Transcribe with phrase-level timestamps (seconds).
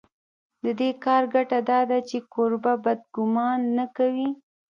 [0.63, 4.29] د دې کار ګټه دا ده چې کوربه بد ګومان نه کوي.